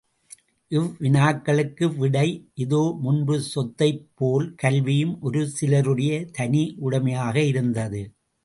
[0.71, 2.25] இவ்வினாக்களுக்கு விடை
[2.55, 8.03] இதோ முன்பு சொத்தைப் போல், கல்வியும், ஒரு சிலருடைய தனி உடைமையாக இருந்தது.